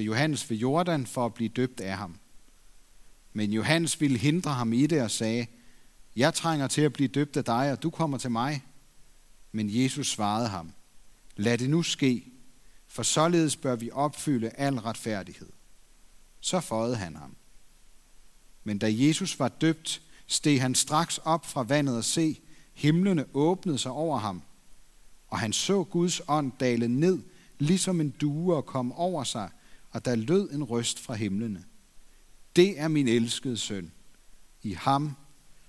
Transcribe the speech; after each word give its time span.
Johannes 0.00 0.50
ved 0.50 0.56
Jordan 0.56 1.06
for 1.06 1.26
at 1.26 1.34
blive 1.34 1.48
døbt 1.48 1.80
af 1.80 1.96
ham. 1.96 2.18
Men 3.32 3.52
Johannes 3.52 4.00
ville 4.00 4.18
hindre 4.18 4.50
ham 4.50 4.72
i 4.72 4.86
det 4.86 5.02
og 5.02 5.10
sagde, 5.10 5.46
jeg 6.16 6.34
trænger 6.34 6.66
til 6.66 6.82
at 6.82 6.92
blive 6.92 7.08
døbt 7.08 7.36
af 7.36 7.44
dig, 7.44 7.72
og 7.72 7.82
du 7.82 7.90
kommer 7.90 8.18
til 8.18 8.30
mig. 8.30 8.64
Men 9.52 9.82
Jesus 9.82 10.10
svarede 10.10 10.48
ham, 10.48 10.72
lad 11.36 11.58
det 11.58 11.70
nu 11.70 11.82
ske, 11.82 12.24
for 12.86 13.02
således 13.02 13.56
bør 13.56 13.76
vi 13.76 13.90
opfylde 13.90 14.48
al 14.48 14.74
retfærdighed. 14.74 15.48
Så 16.40 16.60
føjede 16.60 16.96
han 16.96 17.16
ham. 17.16 17.36
Men 18.64 18.78
da 18.78 18.86
Jesus 18.90 19.38
var 19.38 19.48
døbt, 19.48 20.02
steg 20.26 20.60
han 20.60 20.74
straks 20.74 21.18
op 21.18 21.46
fra 21.46 21.62
vandet 21.62 21.96
og 21.96 22.04
se, 22.04 22.40
himlene 22.74 23.24
åbnede 23.34 23.78
sig 23.78 23.92
over 23.92 24.18
ham, 24.18 24.42
og 25.28 25.38
han 25.38 25.52
så 25.52 25.84
Guds 25.84 26.20
ånd 26.28 26.52
dale 26.60 26.88
ned, 26.88 27.18
ligesom 27.58 28.00
en 28.00 28.10
due 28.10 28.56
og 28.56 28.66
kom 28.66 28.92
over 28.92 29.24
sig, 29.24 29.50
og 29.98 30.04
der 30.04 30.14
lød 30.14 30.50
en 30.50 30.64
røst 30.64 30.98
fra 30.98 31.14
himlene. 31.14 31.64
Det 32.56 32.80
er 32.80 32.88
min 32.88 33.08
elskede 33.08 33.56
søn. 33.56 33.92
I 34.62 34.72
ham 34.72 35.16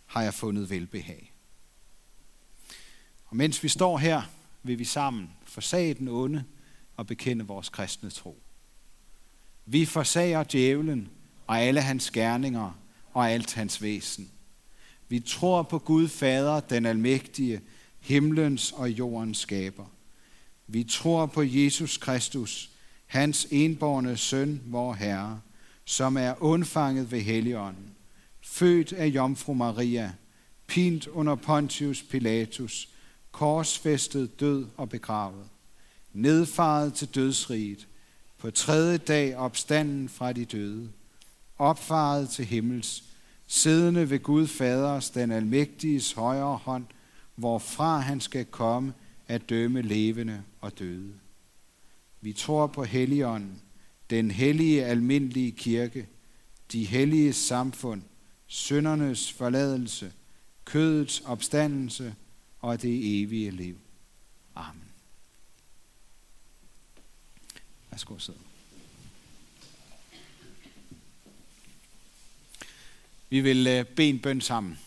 har 0.06 0.22
jeg 0.22 0.34
fundet 0.34 0.70
velbehag. 0.70 1.34
Og 3.26 3.36
mens 3.36 3.64
vi 3.64 3.68
står 3.68 3.98
her, 3.98 4.22
vil 4.64 4.80
vi 4.80 4.86
sammen 4.86 5.30
forsage 5.44 5.94
den 5.94 6.08
onde 6.08 6.44
og 6.98 7.08
bekende 7.08 7.46
vores 7.48 7.70
kristne 7.70 8.10
tro. 8.10 8.42
Vi 9.66 9.86
forsager 9.86 10.44
djævlen 10.44 11.10
og 11.48 11.60
alle 11.60 11.82
hans 11.82 12.12
gerninger 12.12 12.80
og 13.14 13.32
alt 13.32 13.54
hans 13.54 13.82
væsen. 13.82 14.32
Vi 15.08 15.20
tror 15.20 15.64
på 15.64 15.80
Gud 15.80 16.08
Fader, 16.08 16.60
den 16.60 16.86
almægtige, 16.86 17.62
himlens 18.00 18.72
og 18.72 18.90
jordens 18.90 19.38
skaber. 19.38 19.86
Vi 20.68 20.84
tror 20.84 21.26
på 21.26 21.44
Jesus 21.44 21.98
Kristus, 21.98 22.72
hans 23.10 23.48
enborne 23.52 24.18
søn, 24.18 24.62
vor 24.66 24.94
Herre, 24.94 25.42
som 25.86 26.18
er 26.18 26.44
undfanget 26.44 27.12
ved 27.12 27.22
Helligånden, 27.22 27.96
født 28.42 28.94
af 28.94 29.08
Jomfru 29.08 29.54
Maria, 29.54 30.14
pint 30.68 31.08
under 31.08 31.36
Pontius 31.36 32.04
Pilatus, 32.04 32.90
korsfæstet, 33.32 34.40
død 34.40 34.66
og 34.78 34.90
begravet, 34.90 35.46
nedfaret 36.14 36.94
til 36.94 37.08
dødsriget, 37.16 37.88
på 38.38 38.52
tredje 38.52 38.98
dag 38.98 39.38
opstanden 39.38 40.10
fra 40.10 40.34
de 40.34 40.46
døde, 40.46 40.90
opfaret 41.58 42.30
til 42.30 42.46
himmels, 42.46 43.04
siddende 43.48 44.10
ved 44.10 44.20
Gud 44.20 44.48
Faders, 44.48 45.10
den 45.10 45.32
almægtiges 45.32 46.14
højre 46.14 46.58
hånd, 46.58 46.86
hvorfra 47.36 48.00
han 48.00 48.22
skal 48.22 48.46
komme 48.46 48.94
at 49.28 49.50
dømme 49.50 49.82
levende 49.82 50.44
og 50.62 50.80
døde. 50.80 51.14
Vi 52.22 52.34
tror 52.34 52.68
på 52.68 52.84
Helligånden, 52.84 53.62
den 54.10 54.32
hellige 54.32 54.86
almindelige 54.86 55.52
kirke, 55.52 56.08
de 56.72 56.86
hellige 56.86 57.34
samfund, 57.34 58.02
syndernes 58.48 59.32
forladelse, 59.32 60.14
kødets 60.66 61.22
opstandelse 61.22 62.16
og 62.60 62.82
det 62.82 63.22
evige 63.22 63.52
liv. 63.52 63.78
Amen. 64.56 64.84
Værsgo 67.92 68.14
og 68.14 68.22
sidde. 68.22 68.40
Vi 73.30 73.42
vil 73.42 73.68
øh, 73.68 73.86
bede 73.86 74.10
en 74.10 74.20
bøn 74.20 74.42
sammen. 74.42 74.80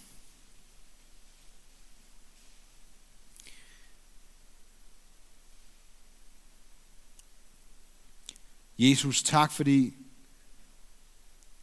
Jesus, 8.83 9.23
tak 9.23 9.53
fordi 9.53 9.95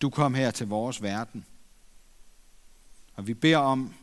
du 0.02 0.10
kom 0.10 0.34
her 0.34 0.52
til 0.52 0.68
vores 0.68 1.02
verden. 1.02 1.46
Og 3.14 3.28
vi 3.28 3.34
beder 3.34 3.58
om, 3.58 3.94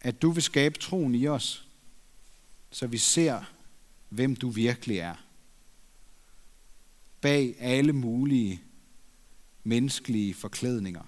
at 0.00 0.22
du 0.22 0.30
vil 0.30 0.42
skabe 0.42 0.78
troen 0.78 1.14
i 1.14 1.26
os, 1.26 1.68
så 2.70 2.86
vi 2.86 2.98
ser, 2.98 3.44
hvem 4.08 4.36
du 4.36 4.50
virkelig 4.50 4.98
er. 4.98 5.14
Bag 7.20 7.54
alle 7.58 7.92
mulige 7.92 8.62
menneskelige 9.64 10.34
forklædninger. 10.34 11.04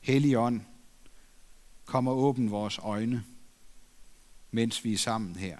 Helligånd, 0.00 0.60
kom 1.84 2.08
og 2.08 2.18
åbn 2.18 2.50
vores 2.50 2.78
øjne, 2.78 3.24
mens 4.50 4.84
vi 4.84 4.92
er 4.92 4.98
sammen 4.98 5.36
her. 5.36 5.58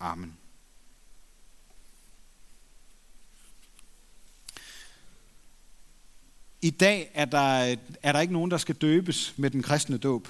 Amen. 0.00 0.36
I 6.62 6.70
dag 6.70 7.10
er 7.14 7.24
der, 7.24 7.76
er 8.02 8.12
der 8.12 8.20
ikke 8.20 8.32
nogen, 8.32 8.50
der 8.50 8.58
skal 8.58 8.74
døbes 8.74 9.34
med 9.36 9.50
den 9.50 9.62
kristne 9.62 9.98
dåb. 9.98 10.28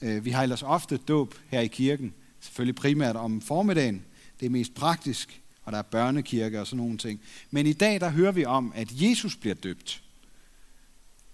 Øh, 0.00 0.24
vi 0.24 0.30
har 0.30 0.42
ellers 0.42 0.62
ofte 0.62 0.96
dåb 0.96 1.34
her 1.48 1.60
i 1.60 1.66
kirken, 1.66 2.14
selvfølgelig 2.40 2.74
primært 2.74 3.16
om 3.16 3.40
formiddagen. 3.40 4.04
Det 4.40 4.46
er 4.46 4.50
mest 4.50 4.74
praktisk, 4.74 5.42
og 5.64 5.72
der 5.72 5.78
er 5.78 5.82
børnekirke 5.82 6.60
og 6.60 6.66
sådan 6.66 6.76
nogle 6.76 6.98
ting. 6.98 7.20
Men 7.50 7.66
i 7.66 7.72
dag, 7.72 8.00
der 8.00 8.10
hører 8.10 8.32
vi 8.32 8.44
om, 8.44 8.72
at 8.74 8.88
Jesus 8.92 9.36
bliver 9.36 9.54
døbt 9.54 10.02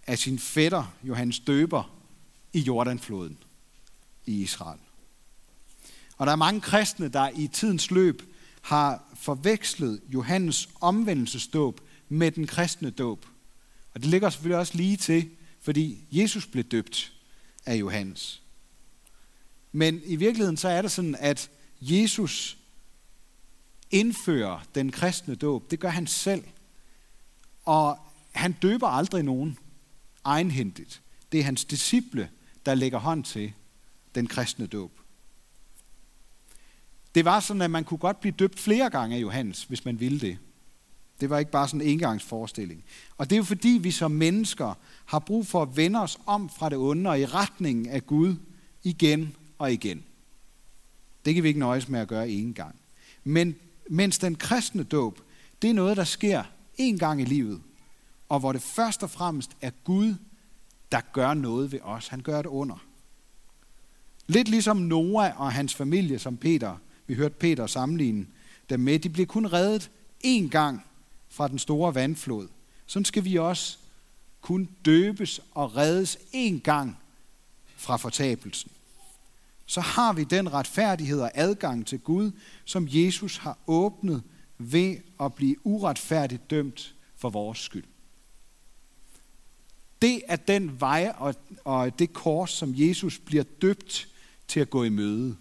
af 0.07 0.19
sin 0.19 0.39
fætter, 0.39 0.95
Johannes 1.03 1.39
Døber, 1.39 1.93
i 2.53 2.61
Jordanfloden 2.61 3.39
i 4.27 4.43
Israel. 4.43 4.79
Og 6.17 6.27
der 6.27 6.33
er 6.33 6.37
mange 6.37 6.61
kristne, 6.61 7.09
der 7.09 7.31
i 7.35 7.49
tidens 7.49 7.91
løb 7.91 8.23
har 8.63 9.15
forvekslet 9.15 10.01
Johannes 10.09 10.69
omvendelsesdåb 10.81 11.81
med 12.09 12.31
den 12.31 12.47
kristne 12.47 12.91
dåb. 12.91 13.27
Og 13.95 14.01
det 14.01 14.11
ligger 14.11 14.31
selvfølgelig 14.31 14.59
også 14.59 14.77
lige 14.77 14.97
til, 14.97 15.31
fordi 15.61 16.07
Jesus 16.13 16.47
blev 16.47 16.65
døbt 16.65 17.13
af 17.67 17.75
Johannes. 17.75 18.43
Men 19.73 20.01
i 20.05 20.17
virkeligheden 20.17 20.57
så 20.57 20.69
er 20.69 20.83
det 20.83 20.91
sådan, 20.91 21.17
at 21.19 21.51
Jesus 21.81 22.59
indfører 23.91 24.61
den 24.75 24.93
kristne 24.93 25.35
dåb. 25.35 25.71
Det 25.71 25.81
gør 25.81 25.89
han 25.89 26.07
selv. 26.07 26.45
Og 27.65 27.99
han 28.33 28.53
døber 28.53 28.87
aldrig 28.87 29.23
nogen 29.23 29.59
egenhændigt. 30.25 31.03
Det 31.33 31.41
er 31.41 31.45
hans 31.45 31.65
disciple, 31.65 32.31
der 32.67 32.75
lægger 32.75 32.99
hånd 32.99 33.25
til 33.25 33.53
den 34.15 34.27
kristne 34.27 34.67
dåb. 34.67 35.01
Det 37.17 37.25
var 37.25 37.41
sådan, 37.41 37.63
at 37.63 37.71
man 37.71 37.85
kunne 37.85 37.99
godt 37.99 38.21
blive 38.21 38.35
døbt 38.39 38.61
flere 38.61 38.91
gange 38.91 39.17
af 39.17 39.21
Johannes, 39.21 39.65
hvis 39.65 39.85
man 39.85 40.01
ville 40.01 40.21
det. 40.21 40.39
Det 41.21 41.31
var 41.31 41.39
ikke 41.39 41.51
bare 41.51 41.69
sådan 41.69 41.81
en 41.81 41.89
engangsforestilling. 41.89 42.85
Og 43.19 43.31
det 43.31 43.37
er 43.37 43.39
jo 43.39 43.45
fordi, 43.45 43.69
vi 43.69 43.91
som 43.91 44.11
mennesker 44.11 44.75
har 45.05 45.19
brug 45.19 45.47
for 45.47 45.63
at 45.63 45.77
vende 45.77 46.03
os 46.03 46.19
om 46.27 46.51
fra 46.51 46.69
det 46.69 46.79
onde 46.79 47.11
og 47.11 47.21
i 47.21 47.27
retningen 47.27 47.89
af 47.89 48.07
Gud 48.07 48.37
igen 48.83 49.37
og 49.59 49.73
igen. 49.73 50.05
Det 51.25 51.35
kan 51.35 51.43
vi 51.43 51.49
ikke 51.49 51.61
nøjes 51.61 51.89
med 51.89 52.01
at 52.01 52.09
gøre 52.09 52.29
én 52.29 52.53
gang. 52.53 52.75
Men 53.25 53.57
mens 53.91 54.19
den 54.19 54.35
kristne 54.35 54.83
dåb, 54.83 55.21
det 55.63 55.71
er 55.71 55.75
noget, 55.75 55.97
der 55.97 56.05
sker 56.05 56.43
én 56.81 56.97
gang 56.99 57.21
i 57.21 57.25
livet, 57.25 57.61
og 58.29 58.41
hvor 58.41 58.53
det 58.53 58.63
først 58.63 59.03
og 59.03 59.11
fremmest 59.11 59.51
er 59.61 59.71
Gud, 59.85 60.15
der 60.93 61.01
gør 61.13 61.35
noget 61.35 61.73
ved 61.73 61.81
os. 61.83 62.09
Han 62.09 62.21
gør 62.21 62.43
det 62.43 62.49
under. 62.49 62.85
Lidt 64.27 64.49
ligesom 64.49 64.77
Noah 64.77 65.41
og 65.41 65.53
hans 65.53 65.75
familie, 65.75 66.19
som 66.19 66.37
Peter, 66.37 66.77
vi 67.07 67.15
hørte 67.15 67.35
Peter 67.35 67.67
sammenligne 67.67 68.27
dem 68.71 68.81
med, 68.81 68.99
de 68.99 69.09
blev 69.09 69.27
kun 69.27 69.53
reddet 69.53 69.91
én 70.25 70.49
gang 70.49 70.83
fra 71.29 71.49
den 71.49 71.59
store 71.59 71.95
vandflod. 71.95 72.49
Sådan 72.87 73.05
skal 73.05 73.25
vi 73.25 73.37
også 73.37 73.79
kun 74.41 74.69
døbes 74.85 75.41
og 75.51 75.77
reddes 75.77 76.19
én 76.35 76.59
gang 76.59 76.99
fra 77.77 77.97
fortabelsen. 77.97 78.71
Så 79.67 79.81
har 79.81 80.13
vi 80.13 80.25
den 80.25 80.53
retfærdighed 80.53 81.21
og 81.21 81.31
adgang 81.35 81.87
til 81.87 81.99
Gud, 81.99 82.31
som 82.65 82.87
Jesus 82.91 83.37
har 83.37 83.59
åbnet 83.67 84.23
ved 84.59 84.97
at 85.21 85.35
blive 85.35 85.67
uretfærdigt 85.67 86.51
dømt 86.51 86.95
for 87.17 87.31
vores 87.31 87.59
skyld. 87.59 87.85
Det 90.03 90.23
er 90.29 90.37
den 90.37 90.81
vej 90.81 91.15
og, 91.19 91.35
og 91.65 91.99
det 91.99 92.13
kors, 92.13 92.51
som 92.51 92.73
Jesus 92.77 93.19
bliver 93.19 93.45
døbt 93.63 94.09
til 94.49 94.61
at 94.61 94.71
gå 94.71 94.85
i 94.85 94.89
møde. 94.89 95.37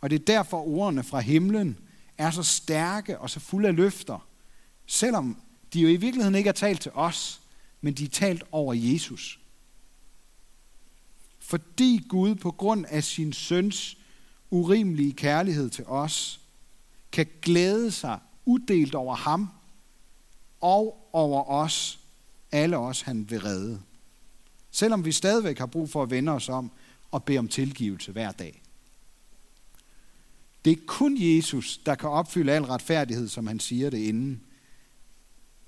Og 0.00 0.10
det 0.10 0.20
er 0.20 0.24
derfor 0.24 0.68
ordene 0.68 1.02
fra 1.02 1.20
himlen 1.20 1.78
er 2.18 2.30
så 2.30 2.42
stærke 2.42 3.18
og 3.18 3.30
så 3.30 3.40
fulde 3.40 3.68
af 3.68 3.76
løfter, 3.76 4.26
selvom 4.86 5.36
de 5.72 5.80
jo 5.80 5.88
i 5.88 5.96
virkeligheden 5.96 6.34
ikke 6.34 6.48
er 6.48 6.52
talt 6.52 6.80
til 6.80 6.92
os, 6.94 7.40
men 7.80 7.94
de 7.94 8.04
er 8.04 8.08
talt 8.08 8.44
over 8.52 8.74
Jesus. 8.74 9.40
Fordi 11.38 12.06
Gud 12.08 12.34
på 12.34 12.50
grund 12.50 12.86
af 12.88 13.04
sin 13.04 13.32
søns 13.32 13.98
urimelige 14.50 15.12
kærlighed 15.12 15.70
til 15.70 15.84
os, 15.84 16.40
kan 17.12 17.26
glæde 17.42 17.90
sig 17.90 18.18
uddelt 18.44 18.94
over 18.94 19.14
ham 19.14 19.48
og 20.60 21.08
over 21.12 21.50
os, 21.50 21.98
alle 22.52 22.76
os 22.76 23.00
han 23.00 23.30
vil 23.30 23.40
redde. 23.40 23.80
Selvom 24.70 25.04
vi 25.04 25.12
stadigvæk 25.12 25.58
har 25.58 25.66
brug 25.66 25.90
for 25.90 26.02
at 26.02 26.10
vende 26.10 26.32
os 26.32 26.48
om 26.48 26.70
og 27.10 27.24
bede 27.24 27.38
om 27.38 27.48
tilgivelse 27.48 28.12
hver 28.12 28.32
dag. 28.32 28.62
Det 30.64 30.72
er 30.72 30.80
kun 30.86 31.16
Jesus, 31.20 31.78
der 31.78 31.94
kan 31.94 32.08
opfylde 32.08 32.52
al 32.52 32.64
retfærdighed, 32.64 33.28
som 33.28 33.46
han 33.46 33.60
siger 33.60 33.90
det 33.90 33.98
inden. 33.98 34.42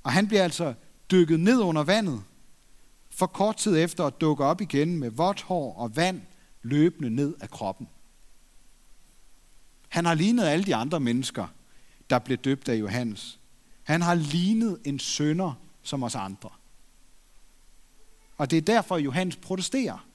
Og 0.03 0.13
han 0.13 0.29
bliver 0.29 0.45
altså 0.45 0.75
dykket 1.11 1.41
ned 1.41 1.59
under 1.59 1.83
vandet, 1.83 2.23
for 3.11 3.27
kort 3.27 3.57
tid 3.57 3.79
efter 3.79 4.05
at 4.05 4.21
dukke 4.21 4.45
op 4.45 4.61
igen 4.61 4.99
med 4.99 5.11
vådt 5.11 5.43
hår 5.43 5.75
og 5.75 5.97
vand 5.97 6.21
løbende 6.63 7.11
ned 7.11 7.35
af 7.41 7.51
kroppen. 7.51 7.89
Han 9.89 10.05
har 10.05 10.15
lignet 10.15 10.45
alle 10.45 10.65
de 10.65 10.75
andre 10.75 11.01
mennesker, 11.01 11.47
der 12.11 12.19
blev 12.19 12.39
døbt 12.39 12.69
af 12.69 12.77
Johannes. 12.77 13.41
Han 13.83 14.03
har 14.03 14.15
lignet 14.15 14.79
en 14.85 14.99
sønder 14.99 15.55
som 15.83 16.03
os 16.03 16.15
andre. 16.15 16.51
Og 18.37 18.51
det 18.51 18.57
er 18.57 18.63
derfor, 18.63 18.97
Johannes 18.99 19.37
protesterer. 19.37 20.07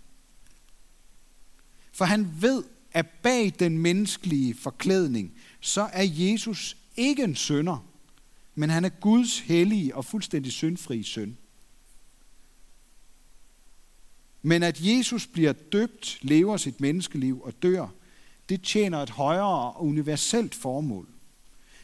For 1.92 2.06
han 2.06 2.42
ved, 2.42 2.64
at 2.92 3.06
bag 3.24 3.54
den 3.60 3.78
menneskelige 3.78 4.56
forklædning, 4.56 5.34
så 5.60 5.90
er 5.94 6.04
Jesus 6.04 6.78
ikke 6.98 7.24
en 7.24 7.36
sønder, 7.36 7.86
men 8.56 8.70
han 8.70 8.86
er 8.86 8.90
Guds 8.90 9.40
hellige 9.40 9.96
og 9.96 10.06
fuldstændig 10.06 10.52
syndfri 10.52 11.04
søn. 11.04 11.38
Men 14.42 14.64
at 14.64 14.82
Jesus 14.82 15.28
bliver 15.28 15.54
døbt, 15.54 16.18
lever 16.22 16.58
sit 16.58 16.82
menneskeliv 16.82 17.42
og 17.42 17.64
dør, 17.64 17.88
det 18.50 18.62
tjener 18.62 19.00
et 19.00 19.10
højere 19.10 19.74
og 19.74 19.86
universelt 19.86 20.56
formål. 20.56 21.08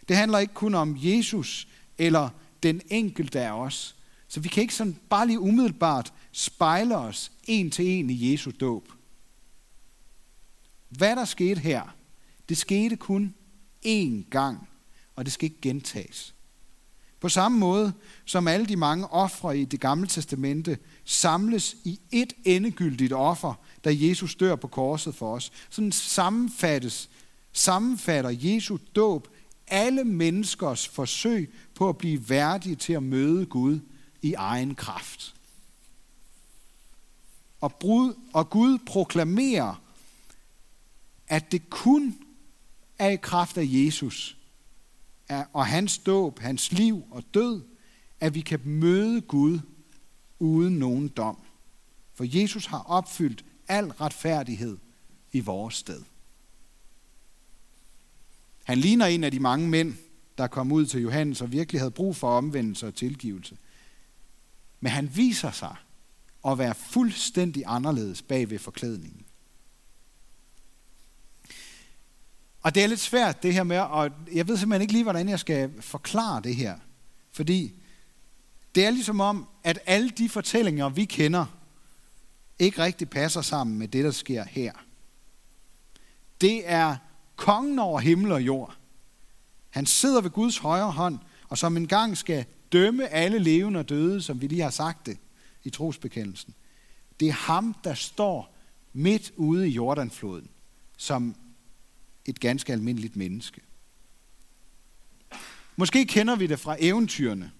Det 0.07 0.15
handler 0.15 0.39
ikke 0.39 0.53
kun 0.53 0.75
om 0.75 0.97
Jesus 0.99 1.67
eller 1.97 2.29
den 2.63 2.81
enkelte 2.89 3.39
af 3.39 3.51
os. 3.51 3.95
Så 4.27 4.39
vi 4.39 4.49
kan 4.49 4.61
ikke 4.61 4.75
sådan 4.75 4.97
bare 5.09 5.27
lige 5.27 5.39
umiddelbart 5.39 6.13
spejle 6.31 6.97
os 6.97 7.31
en 7.47 7.71
til 7.71 7.87
en 7.87 8.09
i 8.09 8.31
Jesu 8.31 8.51
dåb. 8.59 8.91
Hvad 10.97 11.15
der 11.15 11.25
skete 11.25 11.61
her, 11.61 11.95
det 12.49 12.57
skete 12.57 12.95
kun 12.95 13.33
én 13.85 14.29
gang, 14.29 14.69
og 15.15 15.25
det 15.25 15.33
skal 15.33 15.45
ikke 15.45 15.61
gentages. 15.61 16.33
På 17.19 17.29
samme 17.29 17.59
måde 17.59 17.93
som 18.25 18.47
alle 18.47 18.65
de 18.65 18.75
mange 18.75 19.07
ofre 19.07 19.57
i 19.57 19.65
det 19.65 19.79
gamle 19.79 20.07
testamente 20.07 20.77
samles 21.05 21.75
i 21.83 21.99
et 22.11 22.33
endegyldigt 22.45 23.13
offer, 23.13 23.53
da 23.83 23.89
Jesus 23.93 24.35
dør 24.35 24.55
på 24.55 24.67
korset 24.67 25.15
for 25.15 25.35
os. 25.35 25.51
Sådan 25.69 25.91
sammenfattes, 25.91 27.09
sammenfatter 27.53 28.29
Jesu 28.33 28.77
dåb 28.95 29.27
alle 29.67 30.03
menneskers 30.03 30.87
forsøg 30.87 31.53
på 31.75 31.89
at 31.89 31.97
blive 31.97 32.29
værdige 32.29 32.75
til 32.75 32.93
at 32.93 33.03
møde 33.03 33.45
Gud 33.45 33.79
i 34.21 34.33
egen 34.33 34.75
kraft. 34.75 35.35
Og, 37.61 37.75
brud, 37.75 38.13
og 38.33 38.49
Gud 38.49 38.77
proklamerer, 38.85 39.81
at 41.33 41.51
det 41.51 41.69
kun 41.69 42.15
er 42.99 43.09
i 43.09 43.15
kraft 43.15 43.57
af 43.57 43.65
Jesus 43.67 44.37
og 45.53 45.65
hans 45.65 45.97
dåb, 45.97 46.39
hans 46.39 46.71
liv 46.71 47.03
og 47.11 47.23
død, 47.33 47.61
at 48.19 48.35
vi 48.35 48.41
kan 48.41 48.59
møde 48.63 49.21
Gud 49.21 49.59
uden 50.39 50.79
nogen 50.79 51.07
dom. 51.07 51.37
For 52.13 52.39
Jesus 52.41 52.65
har 52.65 52.79
opfyldt 52.79 53.45
al 53.67 53.85
retfærdighed 53.85 54.77
i 55.31 55.39
vores 55.39 55.75
sted. 55.75 56.03
Han 58.63 58.77
ligner 58.77 59.05
en 59.05 59.23
af 59.23 59.31
de 59.31 59.39
mange 59.39 59.69
mænd, 59.69 59.93
der 60.37 60.47
kom 60.47 60.71
ud 60.71 60.85
til 60.85 61.01
Johannes 61.01 61.41
og 61.41 61.51
virkelig 61.51 61.81
havde 61.81 61.91
brug 61.91 62.15
for 62.15 62.37
omvendelse 62.37 62.87
og 62.87 62.95
tilgivelse. 62.95 63.57
Men 64.79 64.91
han 64.91 65.15
viser 65.15 65.51
sig 65.51 65.75
at 66.47 66.57
være 66.57 66.75
fuldstændig 66.75 67.63
anderledes 67.65 68.21
bag 68.21 68.49
ved 68.49 68.59
forklædningen. 68.59 69.25
Og 72.63 72.75
det 72.75 72.83
er 72.83 72.87
lidt 72.87 72.99
svært 72.99 73.43
det 73.43 73.53
her 73.53 73.63
med, 73.63 73.79
og 73.79 74.11
jeg 74.33 74.47
ved 74.47 74.57
simpelthen 74.57 74.81
ikke 74.81 74.93
lige, 74.93 75.03
hvordan 75.03 75.29
jeg 75.29 75.39
skal 75.39 75.81
forklare 75.81 76.41
det 76.41 76.55
her. 76.55 76.77
Fordi 77.31 77.73
det 78.75 78.85
er 78.85 78.91
ligesom 78.91 79.21
om, 79.21 79.47
at 79.63 79.79
alle 79.85 80.09
de 80.09 80.29
fortællinger, 80.29 80.89
vi 80.89 81.05
kender, 81.05 81.45
ikke 82.59 82.83
rigtig 82.83 83.09
passer 83.09 83.41
sammen 83.41 83.79
med 83.79 83.87
det, 83.87 84.03
der 84.03 84.11
sker 84.11 84.43
her. 84.43 84.71
Det 86.41 86.61
er 86.65 86.95
kongen 87.35 87.79
over 87.79 87.99
himmel 87.99 88.31
og 88.31 88.41
jord. 88.41 88.77
Han 89.69 89.85
sidder 89.85 90.21
ved 90.21 90.29
Guds 90.29 90.57
højre 90.57 90.91
hånd, 90.91 91.19
og 91.49 91.57
som 91.57 91.77
engang 91.77 92.17
skal 92.17 92.45
dømme 92.71 93.07
alle 93.07 93.39
levende 93.39 93.79
og 93.79 93.89
døde, 93.89 94.21
som 94.21 94.41
vi 94.41 94.47
lige 94.47 94.61
har 94.61 94.69
sagt 94.69 95.05
det 95.05 95.17
i 95.63 95.69
trosbekendelsen. 95.69 96.53
Det 97.19 97.27
er 97.27 97.33
ham, 97.33 97.75
der 97.83 97.93
står 97.93 98.55
midt 98.93 99.31
ude 99.35 99.67
i 99.69 99.71
Jordanfloden, 99.71 100.49
som 100.97 101.35
et 102.25 102.39
ganske 102.39 102.73
almindeligt 102.73 103.15
menneske. 103.15 103.61
Måske 105.75 106.05
kender 106.05 106.35
vi 106.35 106.47
det 106.47 106.59
fra 106.59 106.75
eventyrene, 106.79 107.51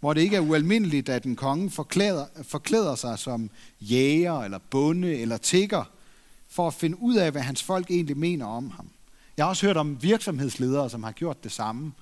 hvor 0.00 0.14
det 0.14 0.20
ikke 0.20 0.36
er 0.36 0.40
ualmindeligt, 0.40 1.08
at 1.08 1.24
en 1.24 1.36
konge 1.36 1.70
forklæder, 1.70 2.26
forklæder 2.42 2.94
sig 2.94 3.18
som 3.18 3.50
jæger 3.80 4.40
eller 4.40 4.58
bonde 4.70 5.18
eller 5.18 5.36
tigger, 5.36 5.84
for 6.48 6.66
at 6.66 6.74
finde 6.74 6.96
ud 7.00 7.16
af, 7.16 7.32
hvad 7.32 7.42
hans 7.42 7.62
folk 7.62 7.90
egentlig 7.90 8.16
mener 8.16 8.46
om 8.46 8.70
ham. 8.70 8.90
Jeg 9.36 9.44
har 9.44 9.50
også 9.50 9.66
hørt 9.66 9.76
om 9.76 10.02
virksomhedsledere, 10.02 10.90
som 10.90 11.02
har 11.02 11.12
gjort 11.12 11.44
det 11.44 11.52
samme. 11.52 11.92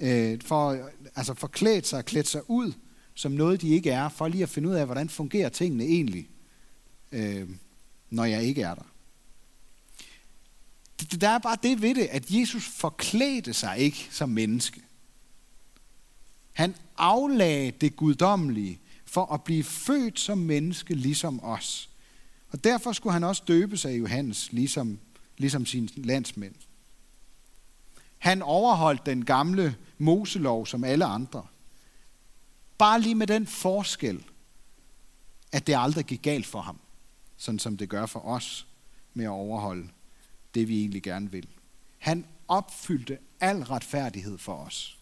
Øh, 0.00 0.40
for 0.44 0.78
altså 1.16 1.34
forklædt 1.34 1.86
sig 1.86 1.98
og 1.98 2.04
klædt 2.04 2.28
sig 2.28 2.50
ud 2.50 2.72
som 3.14 3.32
noget, 3.32 3.60
de 3.60 3.68
ikke 3.68 3.90
er, 3.90 4.08
for 4.08 4.28
lige 4.28 4.42
at 4.42 4.48
finde 4.48 4.68
ud 4.68 4.74
af, 4.74 4.86
hvordan 4.86 5.08
fungerer 5.08 5.48
tingene 5.48 5.84
egentlig, 5.84 6.28
øh, 7.12 7.48
når 8.10 8.24
jeg 8.24 8.42
ikke 8.42 8.62
er 8.62 8.74
der. 8.74 8.93
Der 11.20 11.28
er 11.28 11.38
bare 11.38 11.56
det 11.62 11.82
ved 11.82 11.94
det, 11.94 12.06
at 12.06 12.30
Jesus 12.30 12.64
forklædte 12.64 13.54
sig 13.54 13.78
ikke 13.78 14.08
som 14.10 14.28
menneske. 14.28 14.82
Han 16.52 16.74
aflagde 16.96 17.70
det 17.70 17.96
guddommelige 17.96 18.80
for 19.04 19.32
at 19.32 19.44
blive 19.44 19.64
født 19.64 20.20
som 20.20 20.38
menneske 20.38 20.94
ligesom 20.94 21.44
os. 21.44 21.90
Og 22.50 22.64
derfor 22.64 22.92
skulle 22.92 23.12
han 23.12 23.24
også 23.24 23.42
døbe 23.48 23.76
sig 23.76 23.90
af 23.90 23.96
Johannes, 23.96 24.52
ligesom, 24.52 24.98
ligesom 25.38 25.66
sine 25.66 25.88
landsmænd. 25.96 26.54
Han 28.18 28.42
overholdt 28.42 29.06
den 29.06 29.24
gamle 29.24 29.76
Moselov 29.98 30.66
som 30.66 30.84
alle 30.84 31.04
andre. 31.04 31.46
Bare 32.78 33.00
lige 33.00 33.14
med 33.14 33.26
den 33.26 33.46
forskel, 33.46 34.24
at 35.52 35.66
det 35.66 35.74
aldrig 35.78 36.04
gik 36.04 36.22
galt 36.22 36.46
for 36.46 36.60
ham, 36.60 36.80
sådan 37.36 37.58
som 37.58 37.76
det 37.76 37.88
gør 37.88 38.06
for 38.06 38.20
os 38.20 38.66
med 39.14 39.24
at 39.24 39.30
overholde 39.30 39.88
det, 40.54 40.68
vi 40.68 40.80
egentlig 40.80 41.02
gerne 41.02 41.30
vil. 41.30 41.48
Han 41.98 42.26
opfyldte 42.48 43.18
al 43.40 43.62
retfærdighed 43.62 44.38
for 44.38 44.54
os. 44.54 44.98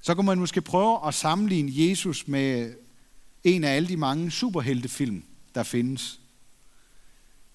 Så 0.00 0.14
kunne 0.14 0.26
man 0.26 0.38
måske 0.38 0.60
prøve 0.60 1.06
at 1.06 1.14
sammenligne 1.14 1.72
Jesus 1.74 2.28
med 2.28 2.74
en 3.44 3.64
af 3.64 3.76
alle 3.76 3.88
de 3.88 3.96
mange 3.96 4.30
superheltefilm, 4.30 5.24
der 5.54 5.62
findes. 5.62 6.20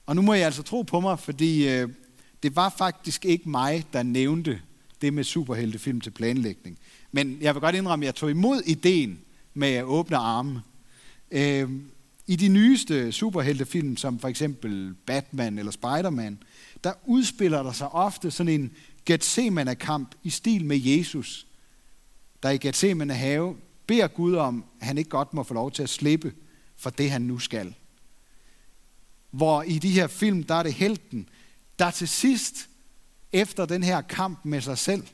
Og 0.05 0.15
nu 0.15 0.21
må 0.21 0.33
jeg 0.33 0.45
altså 0.45 0.63
tro 0.63 0.81
på 0.81 1.00
mig, 1.00 1.19
fordi 1.19 1.69
øh, 1.69 1.89
det 2.43 2.55
var 2.55 2.69
faktisk 2.77 3.25
ikke 3.25 3.50
mig, 3.50 3.86
der 3.93 4.03
nævnte 4.03 4.62
det 5.01 5.13
med 5.13 5.24
superheltefilm 5.24 6.01
til 6.01 6.12
planlægning. 6.12 6.79
Men 7.12 7.38
jeg 7.41 7.55
vil 7.55 7.62
godt 7.62 7.75
indrømme, 7.75 8.05
at 8.05 8.07
jeg 8.07 8.15
tog 8.15 8.29
imod 8.29 8.62
ideen 8.65 9.19
med 9.53 9.83
åbne 9.83 10.17
arme. 10.17 10.62
Øh, 11.31 11.69
i 12.29 12.36
de 12.36 12.48
nyeste 12.48 13.12
superheltefilm, 13.12 13.98
som 13.98 14.19
for 14.19 14.27
eksempel 14.27 14.93
Batman 15.05 15.59
eller 15.59 15.71
Spider-Man, 15.71 16.43
der 16.83 16.93
udspiller 17.05 17.63
der 17.63 17.71
sig 17.71 17.89
ofte 17.89 18.31
sådan 18.31 18.62
en 18.62 18.71
Gethsemane-kamp 19.05 20.15
i 20.24 20.29
stil 20.29 20.65
med 20.65 20.79
Jesus, 20.79 21.48
der 22.43 22.50
i 22.50 22.57
Gethsemane 22.57 23.13
have 23.13 23.55
beder 23.88 24.07
Gud 24.07 24.36
om, 24.36 24.65
at 24.79 24.88
han 24.88 24.98
ikke 24.98 25.09
godt 25.09 25.33
må 25.33 25.43
få 25.43 25.53
lov 25.53 25.71
til 25.71 25.83
at 25.83 25.89
slippe 25.89 26.33
for 26.77 26.89
det, 26.89 27.12
han 27.12 27.21
nu 27.21 27.39
skal. 27.39 27.75
Hvor 29.31 29.63
i 29.63 29.79
de 29.79 29.91
her 29.91 30.07
film, 30.07 30.43
der 30.43 30.55
er 30.55 30.63
det 30.63 30.74
helten, 30.74 31.29
der 31.79 31.91
til 31.91 32.07
sidst, 32.07 32.69
efter 33.31 33.65
den 33.65 33.83
her 33.83 34.01
kamp 34.01 34.45
med 34.45 34.62
sig 34.62 34.77
selv, 34.77 35.07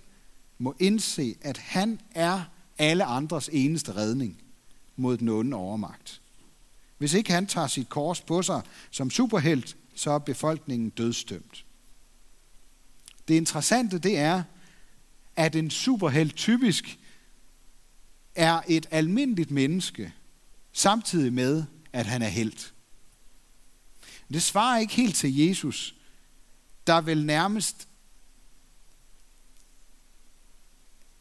må 0.57 0.75
indse, 0.79 1.35
at 1.41 1.57
han 1.57 1.99
er 2.15 2.41
alle 2.77 3.05
andres 3.05 3.49
eneste 3.53 3.95
redning 3.95 4.41
mod 4.95 5.17
den 5.17 5.29
onde 5.29 5.57
overmagt. 5.57 6.21
Hvis 6.97 7.13
ikke 7.13 7.31
han 7.31 7.47
tager 7.47 7.67
sit 7.67 7.89
kors 7.89 8.21
på 8.21 8.41
sig 8.41 8.61
som 8.91 9.09
superhelt, 9.09 9.77
så 9.95 10.11
er 10.11 10.19
befolkningen 10.19 10.89
dødstømt. 10.89 11.65
Det 13.27 13.33
interessante 13.33 13.99
det 13.99 14.17
er, 14.17 14.43
at 15.35 15.55
en 15.55 15.69
superhelt 15.69 16.35
typisk 16.35 16.99
er 18.35 18.61
et 18.67 18.85
almindeligt 18.91 19.51
menneske, 19.51 20.13
samtidig 20.73 21.33
med, 21.33 21.63
at 21.93 22.05
han 22.05 22.21
er 22.21 22.27
helt. 22.27 22.73
Det 24.33 24.43
svarer 24.43 24.79
ikke 24.79 24.93
helt 24.93 25.15
til 25.15 25.37
Jesus, 25.37 25.95
der 26.87 27.01
vel 27.01 27.25
nærmest 27.25 27.87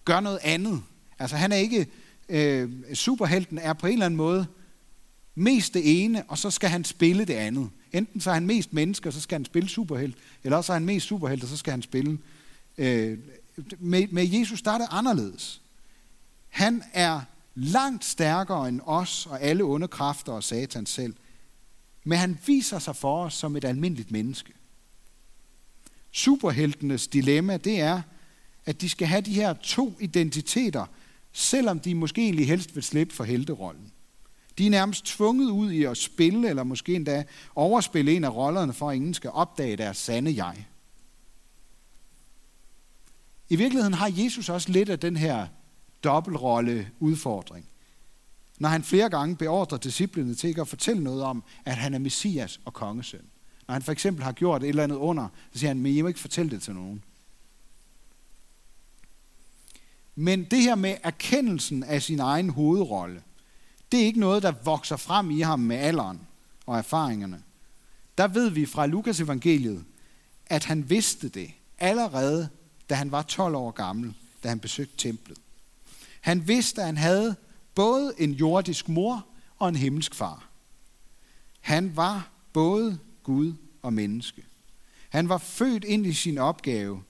gør 0.04 0.20
noget 0.20 0.38
andet. 0.42 0.82
Altså 1.18 1.36
han 1.36 1.52
er 1.52 1.56
ikke, 1.56 1.86
øh, 2.28 2.94
superhelten 2.94 3.58
er 3.58 3.72
på 3.72 3.86
en 3.86 3.92
eller 3.92 4.06
anden 4.06 4.16
måde 4.16 4.46
mest 5.34 5.74
det 5.74 6.04
ene, 6.04 6.24
og 6.28 6.38
så 6.38 6.50
skal 6.50 6.70
han 6.70 6.84
spille 6.84 7.24
det 7.24 7.34
andet. 7.34 7.70
Enten 7.92 8.20
så 8.20 8.30
er 8.30 8.34
han 8.34 8.46
mest 8.46 8.72
menneske, 8.72 9.08
og 9.08 9.12
så 9.12 9.20
skal 9.20 9.36
han 9.36 9.44
spille 9.44 9.68
superhelt, 9.68 10.16
eller 10.44 10.56
også 10.56 10.72
er 10.72 10.74
han 10.74 10.84
mest 10.84 11.06
superhelt, 11.06 11.42
og 11.42 11.48
så 11.48 11.56
skal 11.56 11.70
han 11.70 11.82
spille... 11.82 12.18
Øh, 12.78 13.18
med, 13.78 14.08
med 14.08 14.28
Jesus 14.28 14.62
der 14.62 14.70
er 14.70 14.78
det 14.78 14.86
anderledes. 14.90 15.62
Han 16.48 16.82
er 16.92 17.20
langt 17.54 18.04
stærkere 18.04 18.68
end 18.68 18.80
os 18.84 19.26
og 19.26 19.42
alle 19.42 19.64
onde 19.64 19.88
kræfter 19.88 20.32
og 20.32 20.44
satan 20.44 20.86
selv. 20.86 21.14
Men 22.04 22.18
han 22.18 22.38
viser 22.46 22.78
sig 22.78 22.96
for 22.96 23.24
os 23.24 23.34
som 23.34 23.56
et 23.56 23.64
almindeligt 23.64 24.10
menneske. 24.10 24.52
Superheltenes 26.12 27.06
dilemma, 27.06 27.56
det 27.56 27.80
er, 27.80 28.02
at 28.66 28.80
de 28.80 28.88
skal 28.88 29.06
have 29.06 29.20
de 29.20 29.34
her 29.34 29.52
to 29.52 29.96
identiteter, 30.00 30.86
selvom 31.32 31.80
de 31.80 31.94
måske 31.94 32.22
egentlig 32.22 32.46
helst 32.46 32.74
vil 32.74 32.82
slippe 32.82 33.14
for 33.14 33.24
helterollen. 33.24 33.92
De 34.58 34.66
er 34.66 34.70
nærmest 34.70 35.04
tvunget 35.04 35.50
ud 35.50 35.70
i 35.70 35.84
at 35.84 35.96
spille, 35.96 36.48
eller 36.48 36.62
måske 36.62 36.94
endda 36.94 37.24
overspille 37.54 38.16
en 38.16 38.24
af 38.24 38.34
rollerne, 38.34 38.72
for 38.72 38.90
at 38.90 38.96
ingen 38.96 39.14
skal 39.14 39.30
opdage 39.30 39.76
deres 39.76 39.96
sande 39.96 40.44
jeg. 40.44 40.66
I 43.48 43.56
virkeligheden 43.56 43.94
har 43.94 44.12
Jesus 44.16 44.48
også 44.48 44.72
lidt 44.72 44.88
af 44.88 45.00
den 45.00 45.16
her 45.16 45.46
dobbeltrolle 46.04 46.90
udfordring. 47.00 47.66
Når 48.58 48.68
han 48.68 48.82
flere 48.82 49.10
gange 49.10 49.36
beordrer 49.36 49.78
disciplene 49.78 50.34
til 50.34 50.48
ikke 50.48 50.60
at 50.60 50.68
fortælle 50.68 51.04
noget 51.04 51.22
om, 51.22 51.44
at 51.64 51.76
han 51.76 51.94
er 51.94 51.98
Messias 51.98 52.60
og 52.64 52.72
kongesøn. 52.72 53.24
Når 53.68 53.72
han 53.72 53.82
for 53.82 53.92
eksempel 53.92 54.24
har 54.24 54.32
gjort 54.32 54.62
et 54.62 54.68
eller 54.68 54.82
andet 54.82 54.96
under, 54.96 55.28
så 55.52 55.58
siger 55.58 55.68
han, 55.68 55.80
men 55.80 55.92
I 55.92 56.02
må 56.02 56.08
ikke 56.08 56.20
fortælle 56.20 56.50
det 56.50 56.62
til 56.62 56.74
nogen. 56.74 57.04
Men 60.14 60.44
det 60.44 60.62
her 60.62 60.74
med 60.74 60.96
erkendelsen 61.02 61.82
af 61.82 62.02
sin 62.02 62.20
egen 62.20 62.50
hovedrolle, 62.50 63.22
det 63.94 64.02
er 64.02 64.06
ikke 64.06 64.20
noget, 64.20 64.42
der 64.42 64.52
vokser 64.64 64.96
frem 64.96 65.30
i 65.30 65.40
ham 65.40 65.60
med 65.60 65.76
alderen 65.76 66.20
og 66.66 66.78
erfaringerne. 66.78 67.42
Der 68.18 68.28
ved 68.28 68.50
vi 68.50 68.66
fra 68.66 68.86
Lukas 68.86 69.20
evangeliet, 69.20 69.84
at 70.46 70.64
han 70.64 70.90
vidste 70.90 71.28
det 71.28 71.50
allerede, 71.78 72.48
da 72.90 72.94
han 72.94 73.12
var 73.12 73.22
12 73.22 73.54
år 73.54 73.70
gammel, 73.70 74.14
da 74.42 74.48
han 74.48 74.60
besøgte 74.60 74.96
templet. 74.96 75.38
Han 76.20 76.48
vidste, 76.48 76.80
at 76.80 76.86
han 76.86 76.96
havde 76.96 77.36
både 77.74 78.12
en 78.18 78.32
jordisk 78.32 78.88
mor 78.88 79.26
og 79.58 79.68
en 79.68 79.76
himmelsk 79.76 80.14
far. 80.14 80.48
Han 81.60 81.96
var 81.96 82.30
både 82.52 82.98
Gud 83.22 83.54
og 83.82 83.92
menneske. 83.92 84.44
Han 85.08 85.28
var 85.28 85.38
født 85.38 85.84
ind 85.84 86.06
i 86.06 86.12
sin 86.12 86.38
opgave, 86.38 87.02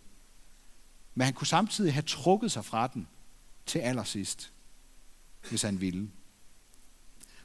men 1.14 1.25
han 1.25 1.35
kunne 1.35 1.47
samtidig 1.47 1.93
have 1.93 2.03
trukket 2.03 2.53
sig 2.53 2.64
fra 2.64 2.87
den 2.87 3.07
til 3.67 3.79
allersidst, 3.79 4.53
hvis 5.49 5.62
han 5.62 5.81
ville. 5.81 6.11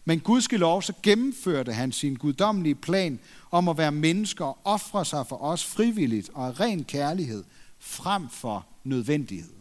Men 0.10 0.20
Gud 0.20 0.42
lov, 0.58 0.82
så 0.82 0.94
gennemførte 1.04 1.74
han 1.74 1.92
sin 1.92 2.16
guddommelige 2.16 2.76
plan 2.76 3.20
om 3.52 3.70
at 3.70 3.78
være 3.78 3.92
mennesker 3.92 4.46
og 4.46 4.58
ofre 4.64 5.06
sig 5.06 5.28
for 5.28 5.44
os 5.44 5.66
frivilligt 5.66 6.30
og 6.34 6.48
af 6.48 6.60
ren 6.60 6.84
kærlighed 6.84 7.44
frem 7.80 8.30
for 8.30 8.68
nødvendighed. 8.84 9.54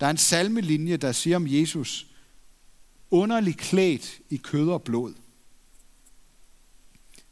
Der 0.00 0.06
er 0.06 0.10
en 0.10 0.16
salmelinje, 0.16 0.96
der 0.96 1.12
siger 1.12 1.36
om 1.36 1.46
Jesus, 1.48 2.06
underligt 3.10 3.58
klædt 3.58 4.18
i 4.30 4.36
kød 4.36 4.70
og 4.70 4.82
blod. 4.82 5.14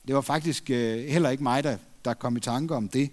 Det 0.07 0.15
var 0.15 0.21
faktisk 0.21 0.71
øh, 0.71 1.05
heller 1.05 1.31
ikke 1.31 1.43
mig, 1.43 1.65
der, 1.65 1.77
der 2.05 2.15
kom 2.15 2.37
i 2.37 2.41
tanke 2.41 2.75
om 2.75 2.89
det 2.89 3.11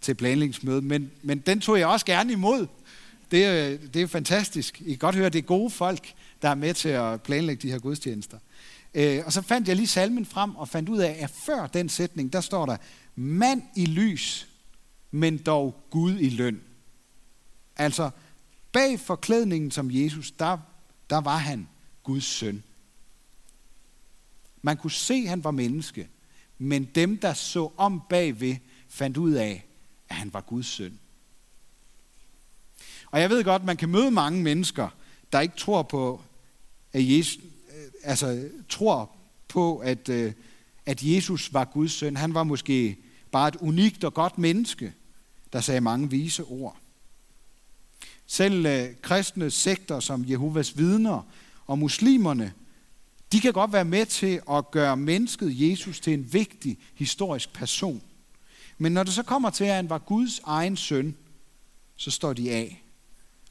til 0.00 0.14
planlægningsmødet, 0.14 0.84
men, 0.84 1.10
men 1.22 1.38
den 1.38 1.60
tog 1.60 1.78
jeg 1.78 1.86
også 1.86 2.06
gerne 2.06 2.32
imod. 2.32 2.66
Det, 3.30 3.46
øh, 3.46 3.80
det 3.94 4.02
er 4.02 4.06
fantastisk. 4.06 4.80
I 4.80 4.88
kan 4.88 4.98
godt 4.98 5.14
høre, 5.14 5.28
det 5.28 5.38
er 5.38 5.42
gode 5.42 5.70
folk, 5.70 6.14
der 6.46 6.50
er 6.50 6.54
med 6.54 6.74
til 6.74 6.88
at 6.88 7.22
planlægge 7.22 7.62
de 7.62 7.72
her 7.72 7.78
gudstjenester. 7.78 8.38
Øh, 8.94 9.22
og 9.26 9.32
så 9.32 9.42
fandt 9.42 9.68
jeg 9.68 9.76
lige 9.76 9.86
salmen 9.86 10.26
frem 10.26 10.56
og 10.56 10.68
fandt 10.68 10.88
ud 10.88 10.98
af, 10.98 11.16
at 11.20 11.30
før 11.30 11.66
den 11.66 11.88
sætning, 11.88 12.32
der 12.32 12.40
står 12.40 12.66
der, 12.66 12.76
mand 13.16 13.62
i 13.76 13.86
lys, 13.86 14.48
men 15.10 15.38
dog 15.38 15.84
Gud 15.90 16.18
i 16.18 16.28
løn. 16.28 16.60
Altså, 17.76 18.10
bag 18.72 19.00
forklædningen 19.00 19.70
som 19.70 19.90
Jesus, 19.90 20.30
der, 20.30 20.58
der 21.10 21.20
var 21.20 21.36
han 21.36 21.68
Guds 22.02 22.24
søn. 22.24 22.62
Man 24.62 24.76
kunne 24.76 24.90
se, 24.90 25.14
at 25.14 25.28
han 25.28 25.44
var 25.44 25.50
menneske, 25.50 26.08
men 26.58 26.84
dem, 26.84 27.18
der 27.18 27.32
så 27.32 27.70
om 27.76 28.02
bagved, 28.10 28.56
fandt 28.88 29.16
ud 29.16 29.32
af, 29.32 29.66
at 30.08 30.16
han 30.16 30.32
var 30.32 30.40
Guds 30.40 30.66
søn. 30.66 30.98
Og 33.10 33.20
jeg 33.20 33.30
ved 33.30 33.44
godt, 33.44 33.64
man 33.64 33.76
kan 33.76 33.88
møde 33.88 34.10
mange 34.10 34.42
mennesker, 34.42 34.88
der 35.32 35.40
ikke 35.40 35.56
tror 35.56 35.82
på, 35.82 36.22
at 36.96 37.08
Jesus, 37.08 37.38
øh, 37.76 37.90
altså 38.02 38.48
tror 38.68 39.16
på, 39.48 39.78
at, 39.78 40.08
øh, 40.08 40.32
at 40.86 41.02
Jesus 41.02 41.52
var 41.52 41.64
Guds 41.64 41.92
søn. 41.92 42.16
Han 42.16 42.34
var 42.34 42.44
måske 42.44 42.96
bare 43.30 43.48
et 43.48 43.56
unikt 43.56 44.04
og 44.04 44.14
godt 44.14 44.38
menneske, 44.38 44.92
der 45.52 45.60
sagde 45.60 45.80
mange 45.80 46.10
vise 46.10 46.44
ord. 46.44 46.76
Selv 48.26 48.66
øh, 48.66 48.88
kristne 49.02 49.50
sekter 49.50 50.00
som 50.00 50.24
Jehovas 50.28 50.78
vidner 50.78 51.22
og 51.66 51.78
muslimerne, 51.78 52.52
de 53.32 53.40
kan 53.40 53.52
godt 53.52 53.72
være 53.72 53.84
med 53.84 54.06
til 54.06 54.40
at 54.50 54.70
gøre 54.70 54.96
mennesket 54.96 55.70
Jesus 55.70 56.00
til 56.00 56.12
en 56.12 56.32
vigtig 56.32 56.78
historisk 56.94 57.52
person. 57.52 58.02
Men 58.78 58.92
når 58.92 59.02
det 59.02 59.12
så 59.14 59.22
kommer 59.22 59.50
til, 59.50 59.64
at 59.64 59.74
han 59.74 59.90
var 59.90 59.98
Guds 59.98 60.40
egen 60.44 60.76
søn, 60.76 61.16
så 61.96 62.10
står 62.10 62.32
de 62.32 62.50
af. 62.50 62.82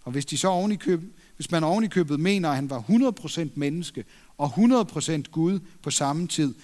Og 0.04 0.12
hvis, 0.12 0.26
de 0.26 0.38
så 0.38 0.48
oven 0.48 0.72
i 0.72 0.76
køben 0.76 1.14
hvis 1.36 1.52
man 1.52 1.64
oven 1.64 1.84
i 1.84 1.88
købet 1.88 2.20
mener, 2.20 2.50
at 2.50 2.56
han 2.56 2.70
var 2.70 2.82
100% 2.82 3.50
menneske 3.56 4.06
og 4.38 4.48
100% 4.48 5.22
Gud 5.32 5.60
på 5.82 5.92
samme 5.92 6.28
tid, 6.28 6.56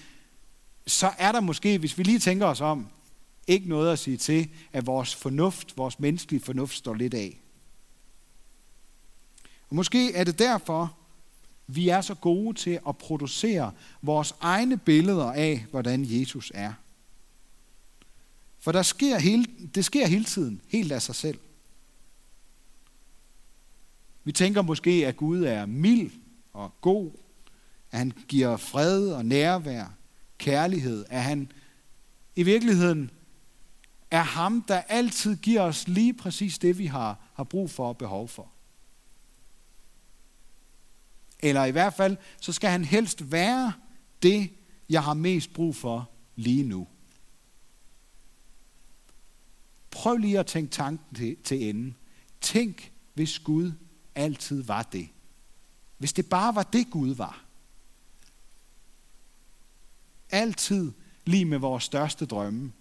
så 0.88 1.12
er 1.18 1.32
der 1.32 1.40
måske, 1.40 1.78
hvis 1.78 1.98
vi 1.98 2.04
lige 2.04 2.20
tænker 2.20 2.46
os 2.46 2.62
om, 2.62 2.88
ikke 3.48 3.70
noget 3.70 3.92
at 3.92 4.00
sige 4.00 4.18
til, 4.18 4.50
at 4.74 4.86
vores 4.86 5.16
fornuft, 5.16 5.78
vores 5.78 6.00
menneskelige 6.00 6.42
fornuft 6.42 6.76
står 6.76 6.94
lidt 6.94 7.14
af. 7.14 7.40
Og 9.70 9.76
måske 9.76 10.14
er 10.14 10.24
det 10.24 10.40
derfor, 10.40 10.98
vi 11.68 11.90
er 11.90 12.02
så 12.02 12.16
gode 12.16 12.58
til 12.58 12.80
at 12.88 12.98
producere 12.98 13.72
vores 14.02 14.36
egne 14.40 14.78
billeder 14.78 15.32
af, 15.32 15.66
hvordan 15.72 16.06
Jesus 16.08 16.52
er. 16.56 16.74
For 18.60 18.72
der 18.72 18.82
sker 18.82 19.20
hele, 19.20 19.46
det 19.76 19.86
sker 19.86 20.08
hele 20.08 20.26
tiden, 20.26 20.62
helt 20.68 20.92
af 20.92 21.02
sig 21.02 21.16
selv. 21.16 21.40
Vi 24.24 24.32
tænker 24.32 24.62
måske, 24.62 25.08
at 25.08 25.18
Gud 25.18 25.44
er 25.44 25.66
mild 25.66 26.12
og 26.54 26.82
god, 26.82 27.12
at 27.92 27.98
han 27.98 28.14
giver 28.28 28.58
fred 28.58 29.12
og 29.12 29.26
nærvær, 29.26 29.86
kærlighed, 30.38 31.06
at 31.10 31.24
han 31.24 31.52
i 32.36 32.44
virkeligheden 32.44 33.12
er 34.12 34.22
ham, 34.22 34.62
der 34.62 34.82
altid 34.82 35.36
giver 35.36 35.62
os 35.62 35.88
lige 35.88 36.14
præcis 36.14 36.60
det, 36.60 36.78
vi 36.78 36.86
har, 36.86 37.20
har 37.34 37.44
brug 37.44 37.70
for 37.70 37.88
og 37.88 37.98
behov 37.98 38.28
for. 38.28 38.52
Eller 41.40 41.66
i 41.66 41.72
hvert 41.72 41.94
fald, 41.94 42.18
så 42.42 42.54
skal 42.54 42.70
han 42.70 42.86
helst 42.86 43.32
være 43.32 43.74
det, 44.24 44.50
jeg 44.90 45.04
har 45.04 45.14
mest 45.14 45.54
brug 45.54 45.76
for 45.76 46.10
lige 46.36 46.64
nu. 46.64 46.88
Prøv 49.92 50.18
lige 50.18 50.40
at 50.40 50.46
tænke 50.46 50.72
tanken 50.72 51.16
til, 51.16 51.38
til 51.44 51.70
enden. 51.70 51.96
Tænk, 52.42 52.92
hvis 53.14 53.40
Gud 53.40 53.72
altid 54.16 54.64
var 54.64 54.84
det. 54.84 55.10
Hvis 55.98 56.14
det 56.14 56.30
bare 56.30 56.56
var 56.56 56.64
det, 56.64 56.90
Gud 56.92 57.16
var. 57.16 57.46
Altid 60.30 60.92
lige 61.26 61.46
med 61.46 61.58
vores 61.58 61.84
største 61.84 62.26
drømme. 62.26 62.72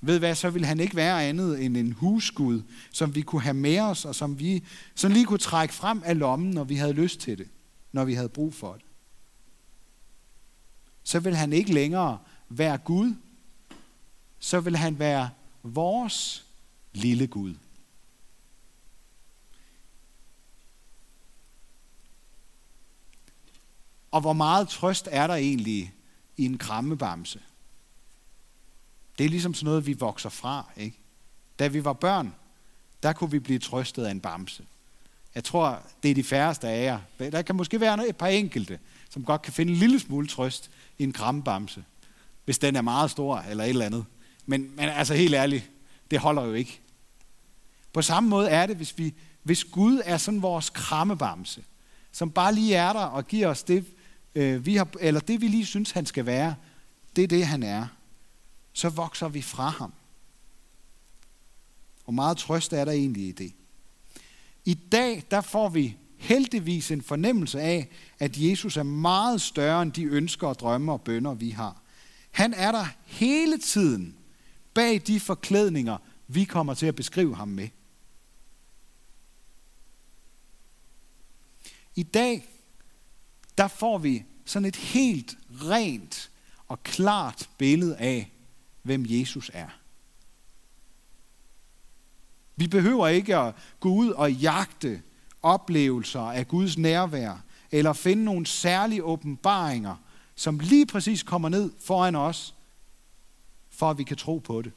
Ved 0.00 0.18
hvad, 0.18 0.34
så 0.34 0.50
vil 0.50 0.64
han 0.64 0.80
ikke 0.80 0.96
være 0.96 1.24
andet 1.24 1.64
end 1.64 1.76
en 1.76 1.92
husgud, 1.92 2.62
som 2.90 3.14
vi 3.14 3.22
kunne 3.22 3.42
have 3.42 3.54
med 3.54 3.80
os, 3.80 4.04
og 4.04 4.14
som 4.14 4.38
vi 4.38 4.64
som 4.94 5.12
lige 5.12 5.26
kunne 5.26 5.38
trække 5.38 5.74
frem 5.74 6.02
af 6.04 6.18
lommen, 6.18 6.50
når 6.50 6.64
vi 6.64 6.76
havde 6.76 6.92
lyst 6.92 7.20
til 7.20 7.38
det, 7.38 7.48
når 7.92 8.04
vi 8.04 8.14
havde 8.14 8.28
brug 8.28 8.54
for 8.54 8.72
det. 8.72 8.82
Så 11.02 11.20
vil 11.20 11.36
han 11.36 11.52
ikke 11.52 11.74
længere 11.74 12.18
være 12.48 12.78
Gud, 12.78 13.14
så 14.38 14.60
vil 14.60 14.76
han 14.76 14.98
være 14.98 15.30
vores 15.62 16.46
lille 16.92 17.26
Gud. 17.26 17.54
Og 24.12 24.20
hvor 24.20 24.32
meget 24.32 24.68
trøst 24.68 25.08
er 25.10 25.26
der 25.26 25.34
egentlig 25.34 25.92
i 26.36 26.44
en 26.44 26.58
krammebamse? 26.58 27.40
Det 29.18 29.26
er 29.26 29.30
ligesom 29.30 29.54
sådan 29.54 29.64
noget, 29.64 29.86
vi 29.86 29.92
vokser 29.92 30.28
fra. 30.28 30.72
Ikke? 30.76 30.98
Da 31.58 31.68
vi 31.68 31.84
var 31.84 31.92
børn, 31.92 32.34
der 33.02 33.12
kunne 33.12 33.30
vi 33.30 33.38
blive 33.38 33.58
trøstet 33.58 34.04
af 34.04 34.10
en 34.10 34.20
bamse. 34.20 34.64
Jeg 35.34 35.44
tror, 35.44 35.82
det 36.02 36.10
er 36.10 36.14
de 36.14 36.24
færreste 36.24 36.68
af 36.68 36.84
jer. 36.84 37.30
Der 37.30 37.42
kan 37.42 37.56
måske 37.56 37.80
være 37.80 38.08
et 38.08 38.16
par 38.16 38.26
enkelte, 38.26 38.78
som 39.10 39.24
godt 39.24 39.42
kan 39.42 39.52
finde 39.52 39.72
en 39.72 39.78
lille 39.78 40.00
smule 40.00 40.26
trøst 40.26 40.70
i 40.98 41.02
en 41.02 41.12
krammebamse, 41.12 41.84
hvis 42.44 42.58
den 42.58 42.76
er 42.76 42.82
meget 42.82 43.10
stor 43.10 43.38
eller 43.38 43.64
et 43.64 43.70
eller 43.70 43.86
andet. 43.86 44.04
Men, 44.46 44.76
men 44.76 44.88
altså 44.88 45.14
helt 45.14 45.34
ærligt, 45.34 45.70
det 46.10 46.18
holder 46.18 46.42
jo 46.42 46.52
ikke. 46.52 46.80
På 47.92 48.02
samme 48.02 48.28
måde 48.28 48.48
er 48.48 48.66
det, 48.66 48.76
hvis 48.76 48.98
vi 48.98 49.14
hvis 49.42 49.64
Gud 49.64 50.00
er 50.04 50.16
sådan 50.16 50.42
vores 50.42 50.70
krammebamse, 50.70 51.64
som 52.12 52.30
bare 52.30 52.54
lige 52.54 52.74
er 52.74 52.92
der 52.92 53.00
og 53.00 53.26
giver 53.26 53.48
os 53.48 53.62
det, 53.62 53.84
øh, 54.34 54.66
vi 54.66 54.76
har, 54.76 54.88
eller 55.00 55.20
det 55.20 55.40
vi 55.40 55.48
lige 55.48 55.66
synes, 55.66 55.90
han 55.90 56.06
skal 56.06 56.26
være, 56.26 56.54
det 57.16 57.24
er 57.24 57.28
det, 57.28 57.46
han 57.46 57.62
er, 57.62 57.86
så 58.72 58.88
vokser 58.88 59.28
vi 59.28 59.42
fra 59.42 59.68
ham. 59.68 59.92
Og 62.06 62.14
meget 62.14 62.36
trøst 62.36 62.72
er 62.72 62.84
der 62.84 62.92
egentlig 62.92 63.28
i 63.28 63.32
det. 63.32 63.52
I 64.64 64.74
dag, 64.74 65.22
der 65.30 65.40
får 65.40 65.68
vi 65.68 65.96
heldigvis 66.16 66.90
en 66.90 67.02
fornemmelse 67.02 67.60
af, 67.60 67.88
at 68.18 68.36
Jesus 68.36 68.76
er 68.76 68.82
meget 68.82 69.40
større 69.40 69.82
end 69.82 69.92
de 69.92 70.04
ønsker 70.04 70.46
og 70.46 70.58
drømme 70.58 70.92
og 70.92 71.02
bønder, 71.02 71.34
vi 71.34 71.50
har. 71.50 71.82
Han 72.30 72.54
er 72.54 72.72
der 72.72 72.86
hele 73.04 73.58
tiden 73.58 74.16
bag 74.74 75.02
de 75.06 75.20
forklædninger, 75.20 75.98
vi 76.28 76.44
kommer 76.44 76.74
til 76.74 76.86
at 76.86 76.96
beskrive 76.96 77.36
ham 77.36 77.48
med. 77.48 77.68
I 81.94 82.02
dag, 82.02 82.51
der 83.58 83.68
får 83.68 83.98
vi 83.98 84.24
sådan 84.44 84.68
et 84.68 84.76
helt 84.76 85.38
rent 85.50 86.30
og 86.68 86.82
klart 86.82 87.48
billede 87.58 87.96
af, 87.96 88.32
hvem 88.82 89.04
Jesus 89.08 89.50
er. 89.54 89.68
Vi 92.56 92.66
behøver 92.66 93.08
ikke 93.08 93.36
at 93.36 93.54
gå 93.80 93.88
ud 93.88 94.10
og 94.10 94.32
jagte 94.32 95.02
oplevelser 95.42 96.20
af 96.20 96.48
Guds 96.48 96.78
nærvær, 96.78 97.44
eller 97.70 97.92
finde 97.92 98.24
nogle 98.24 98.46
særlige 98.46 99.04
åbenbaringer, 99.04 99.96
som 100.34 100.58
lige 100.58 100.86
præcis 100.86 101.22
kommer 101.22 101.48
ned 101.48 101.70
foran 101.80 102.16
os, 102.16 102.54
for 103.70 103.90
at 103.90 103.98
vi 103.98 104.04
kan 104.04 104.16
tro 104.16 104.38
på 104.38 104.62
det. 104.62 104.72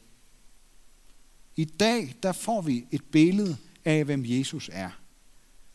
I 1.56 1.64
dag, 1.64 2.14
der 2.22 2.32
får 2.32 2.60
vi 2.60 2.86
et 2.90 3.04
billede 3.04 3.56
af, 3.84 4.04
hvem 4.04 4.22
Jesus 4.24 4.70
er. 4.72 4.90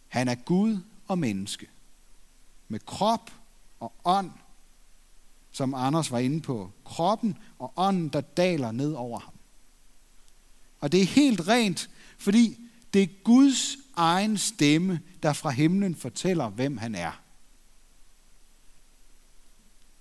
Han 0.08 0.28
er 0.28 0.36
Gud 0.36 0.78
og 1.08 1.20
menneske. 1.20 1.68
Med 2.72 2.80
krop 2.80 3.32
og 3.80 3.94
ånd, 4.06 4.32
som 5.52 5.74
Anders 5.74 6.12
var 6.12 6.20
inde 6.20 6.42
på. 6.42 6.72
Kroppen 6.86 7.38
og 7.60 7.74
ånden, 7.76 8.10
der 8.10 8.22
daler 8.22 8.72
ned 8.72 8.94
over 8.94 9.20
ham. 9.20 9.34
Og 10.80 10.92
det 10.92 11.02
er 11.02 11.06
helt 11.06 11.48
rent, 11.48 11.90
fordi 12.18 12.58
det 12.94 13.04
er 13.04 13.24
Guds 13.24 13.78
egen 13.96 14.38
stemme, 14.38 15.02
der 15.24 15.34
fra 15.34 15.50
himlen 15.50 15.96
fortæller, 15.96 16.50
hvem 16.50 16.78
han 16.78 16.96
er. 16.96 17.22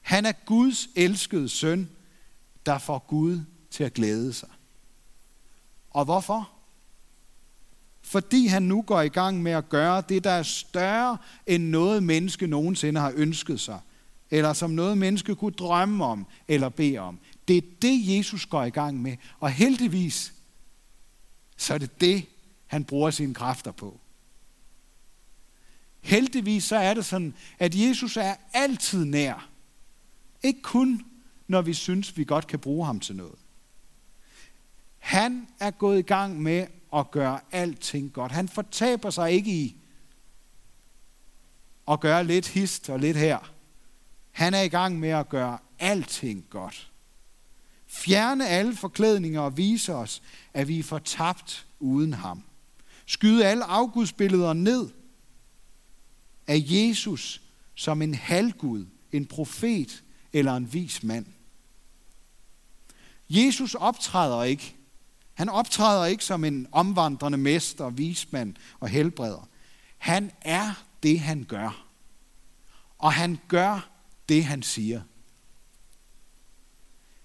Han 0.00 0.26
er 0.26 0.32
Guds 0.46 0.88
elskede 0.96 1.48
søn, 1.48 1.90
der 2.66 2.78
får 2.78 2.98
Gud 2.98 3.40
til 3.70 3.84
at 3.84 3.94
glæde 3.94 4.32
sig. 4.32 4.48
Og 5.90 6.04
hvorfor? 6.04 6.50
Fordi 8.11 8.47
han 8.47 8.62
nu 8.62 8.83
går 8.83 9.00
i 9.00 9.09
gang 9.09 9.43
med 9.43 9.52
at 9.52 9.69
gøre 9.69 10.02
det, 10.09 10.25
der 10.25 10.31
er 10.31 10.43
større 10.43 11.19
end 11.47 11.64
noget 11.64 12.02
menneske 12.02 12.47
nogensinde 12.47 13.00
har 13.00 13.12
ønsket 13.17 13.61
sig, 13.61 13.81
eller 14.31 14.52
som 14.52 14.71
noget 14.71 14.99
menneske 14.99 15.35
kunne 15.35 15.52
drømme 15.52 16.05
om 16.05 16.26
eller 16.49 16.69
bede 16.69 16.99
om. 16.99 17.19
Det 17.49 17.57
er 17.57 17.61
det, 17.83 18.17
Jesus 18.17 18.47
går 18.47 18.64
i 18.64 18.71
gang 18.71 19.02
med. 19.02 19.17
Og 19.40 19.50
heldigvis, 19.50 20.33
så 21.57 21.75
er 21.75 21.79
det 21.79 22.00
det, 22.00 22.26
han 22.67 22.85
bruger 22.85 23.11
sine 23.11 23.35
kræfter 23.35 23.73
på. 23.73 24.00
Heldigvis 26.00 26.64
så 26.64 26.76
er 26.76 26.95
det 26.95 27.05
sådan, 27.05 27.35
at 27.59 27.75
Jesus 27.75 28.17
er 28.17 28.35
altid 28.52 29.05
nær. 29.05 29.49
Ikke 30.43 30.62
kun, 30.62 31.05
når 31.49 31.62
vi 31.62 31.75
synes, 31.75 32.17
vi 32.17 32.25
godt 32.25 32.47
kan 32.47 32.59
bruge 32.59 32.87
ham 32.87 33.00
til 33.00 33.17
noget. 33.17 33.38
Han 34.99 35.49
er 35.61 35.71
gået 35.71 35.99
i 35.99 36.02
gang 36.02 36.43
med 36.43 36.67
at 36.97 37.11
gøre 37.11 37.40
alting 37.52 38.12
godt. 38.12 38.32
Han 38.32 38.49
fortaber 38.49 39.11
sig 39.11 39.32
ikke 39.32 39.50
i 39.50 39.76
at 41.88 42.00
gøre 42.00 42.25
lidt 42.25 42.49
hist 42.49 42.90
og 42.90 42.99
lidt 42.99 43.16
her. 43.16 43.52
Han 44.30 44.54
er 44.54 44.62
i 44.62 44.68
gang 44.68 44.99
med 44.99 45.09
at 45.09 45.28
gøre 45.28 45.59
alting 45.78 46.47
godt. 46.50 46.90
Fjerne 47.87 48.48
alle 48.48 48.76
forklædninger 48.76 49.40
og 49.40 49.57
vise 49.57 49.94
os, 49.94 50.22
at 50.55 50.68
vi 50.68 50.79
er 50.79 50.83
fortabt 50.83 51.66
uden 51.81 52.12
ham. 52.12 52.42
Skyde 53.07 53.46
alle 53.46 53.64
afgudsbilleder 53.64 54.53
ned 54.53 54.88
af 56.46 56.62
Jesus 56.66 57.42
som 57.74 58.03
en 58.03 58.14
halvgud, 58.14 58.87
en 59.12 59.26
profet 59.26 60.03
eller 60.33 60.57
en 60.57 60.72
vis 60.72 61.03
mand. 61.03 61.26
Jesus 63.31 63.74
optræder 63.74 64.42
ikke. 64.42 64.76
Han 65.40 65.48
optræder 65.48 66.05
ikke 66.05 66.24
som 66.24 66.44
en 66.44 66.66
omvandrende 66.72 67.38
mester, 67.38 67.90
vismand 67.90 68.55
og 68.81 68.88
helbreder. 68.88 69.48
Han 69.98 70.31
er 70.42 70.85
det, 71.03 71.20
han 71.20 71.44
gør. 71.44 71.87
Og 72.98 73.12
han 73.12 73.38
gør 73.48 73.90
det, 74.29 74.44
han 74.44 74.62
siger. 74.62 75.00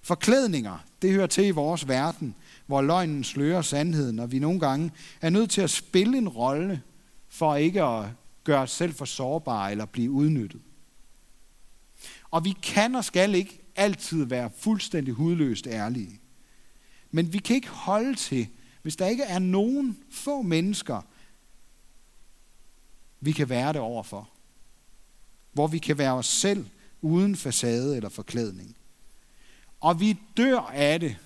Forklædninger, 0.01 0.77
det 1.01 1.11
hører 1.11 1.27
til 1.27 1.45
i 1.45 1.51
vores 1.51 1.87
verden, 1.87 2.35
hvor 2.65 2.81
løgnen 2.81 3.23
slører 3.23 3.61
sandheden, 3.61 4.19
og 4.19 4.31
vi 4.31 4.39
nogle 4.39 4.59
gange 4.59 4.91
er 5.21 5.29
nødt 5.29 5.49
til 5.49 5.61
at 5.61 5.69
spille 5.69 6.17
en 6.17 6.29
rolle 6.29 6.81
for 7.29 7.55
ikke 7.55 7.83
at 7.83 8.05
gøre 8.43 8.61
os 8.61 8.71
selv 8.71 8.93
for 8.93 9.05
sårbare 9.05 9.71
eller 9.71 9.85
blive 9.85 10.11
udnyttet. 10.11 10.61
Og 12.31 12.45
vi 12.45 12.55
kan 12.63 12.95
og 12.95 13.05
skal 13.05 13.35
ikke 13.35 13.61
altid 13.75 14.25
være 14.25 14.49
fuldstændig 14.57 15.13
hudløst 15.13 15.67
ærlige. 15.67 16.19
Men 17.15 17.33
vi 17.33 17.37
kan 17.37 17.55
ikke 17.55 17.69
holde 17.69 18.15
til, 18.15 18.47
hvis 18.81 18.95
der 18.95 19.07
ikke 19.07 19.23
er 19.23 19.39
nogen 19.39 19.97
få 20.11 20.41
mennesker, 20.41 21.01
vi 23.21 23.31
kan 23.31 23.49
være 23.49 23.73
det 23.73 23.81
overfor. 23.81 24.29
Hvor 25.51 25.67
vi 25.67 25.77
kan 25.77 25.97
være 25.97 26.13
os 26.13 26.25
selv 26.25 26.65
uden 27.01 27.35
facade 27.35 27.95
eller 27.95 28.09
forklædning. 28.09 28.75
Og 29.79 29.99
vi 29.99 30.17
dør 30.37 30.59
af 30.59 30.99
det, 30.99 31.17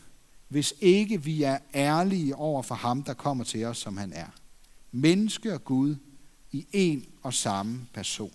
hvis 0.47 0.73
ikke 0.79 1.23
vi 1.23 1.43
er 1.43 1.57
ærlige 1.75 2.35
over 2.35 2.61
for 2.61 2.75
ham, 2.75 3.03
der 3.03 3.13
kommer 3.13 3.43
til 3.43 3.65
os, 3.65 3.77
som 3.77 3.97
han 3.97 4.13
er. 4.13 4.29
Menneske 4.91 5.53
og 5.53 5.63
Gud 5.63 5.95
i 6.51 6.65
en 6.71 7.05
og 7.23 7.33
samme 7.33 7.87
person. 7.93 8.33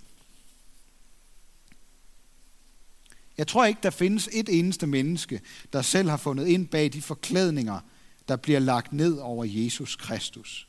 Jeg 3.39 3.47
tror 3.47 3.65
ikke, 3.65 3.81
der 3.83 3.91
findes 3.91 4.29
et 4.33 4.49
eneste 4.49 4.87
menneske, 4.87 5.41
der 5.73 5.83
selv 5.83 6.11
har 6.11 6.17
fundet 6.17 6.47
ind 6.47 6.69
bag 6.69 6.93
de 6.93 7.03
forklædninger, 7.03 7.81
der 8.29 8.37
bliver 8.37 8.59
lagt 8.59 8.93
ned 8.93 9.19
over 9.19 9.45
Jesus 9.45 9.97
Kristus. 9.97 10.69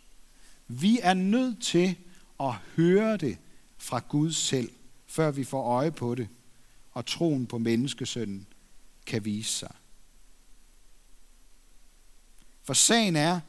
Vi 0.68 1.00
er 1.02 1.14
nødt 1.14 1.64
til 1.64 1.96
at 2.40 2.54
høre 2.76 3.18
det 3.18 3.38
fra 3.78 4.02
Gud 4.10 4.32
selv, 4.32 4.70
før 5.08 5.32
vi 5.32 5.44
får 5.44 5.64
øje 5.64 5.92
på 5.92 6.16
det, 6.16 6.28
og 6.92 7.06
troen 7.06 7.46
på 7.46 7.58
menneskesønnen 7.58 8.48
kan 9.06 9.26
vise 9.26 9.52
sig. 9.52 9.76
For 12.64 12.74
sagen 12.74 13.16
er, 13.16 13.40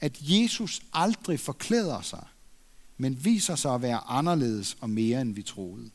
at 0.00 0.18
Jesus 0.20 0.82
aldrig 0.92 1.40
forklæder 1.40 2.00
sig, 2.00 2.26
men 2.96 3.24
viser 3.24 3.56
sig 3.56 3.74
at 3.74 3.82
være 3.82 3.98
anderledes 3.98 4.76
og 4.80 4.90
mere, 4.90 5.20
end 5.20 5.34
vi 5.34 5.42
troede. 5.42 5.90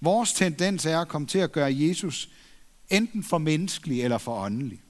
Vores 0.00 0.32
tendens 0.32 0.86
er 0.86 0.98
at 0.98 1.08
komme 1.08 1.26
til 1.26 1.38
at 1.38 1.52
gøre 1.52 1.74
Jesus 1.74 2.30
enten 2.90 3.24
for 3.24 3.38
menneskelig 3.38 4.02
eller 4.02 4.18
for 4.18 4.40
åndelig. 4.40 4.82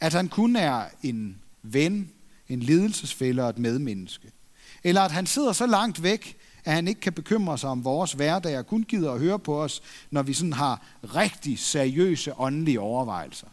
At 0.00 0.12
han 0.12 0.28
kun 0.28 0.56
er 0.56 0.84
en 1.02 1.42
ven, 1.62 2.10
en 2.48 2.60
lidelsesfælder 2.60 3.44
og 3.44 3.50
et 3.50 3.58
medmenneske. 3.58 4.32
Eller 4.84 5.00
at 5.00 5.10
han 5.10 5.26
sidder 5.26 5.52
så 5.52 5.66
langt 5.66 6.02
væk, 6.02 6.36
at 6.64 6.74
han 6.74 6.88
ikke 6.88 7.00
kan 7.00 7.12
bekymre 7.12 7.58
sig 7.58 7.70
om 7.70 7.84
vores 7.84 8.12
hverdag 8.12 8.58
og 8.58 8.66
kun 8.66 8.82
gider 8.82 9.12
at 9.12 9.20
høre 9.20 9.38
på 9.38 9.62
os, 9.62 9.82
når 10.10 10.22
vi 10.22 10.32
sådan 10.32 10.52
har 10.52 10.86
rigtig 11.02 11.58
seriøse 11.58 12.38
åndelige 12.38 12.80
overvejelser. 12.80 13.46